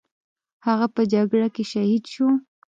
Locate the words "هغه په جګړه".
0.65-1.47